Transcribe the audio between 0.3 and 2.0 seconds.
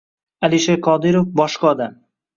Alisher Qodirov boshqa odam